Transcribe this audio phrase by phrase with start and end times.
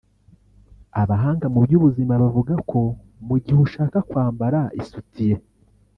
[1.01, 2.81] Abahanga mu by’ubuzima bavuga ko
[3.27, 5.35] mu gihe ushaka kwambara isutiye